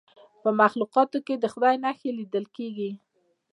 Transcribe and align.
په 0.41 0.49
مخلوقاتو 0.61 1.17
کې 1.25 1.35
د 1.37 1.45
خدای 1.53 1.75
نښې 1.83 2.11
لیدل 2.19 2.45
کیږي. 2.55 2.91